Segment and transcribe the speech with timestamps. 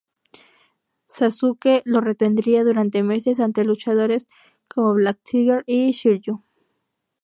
[1.05, 4.27] Sasuke lo retendría durante meses ante luchadores
[4.67, 6.43] como Black Tiger y Shiryu.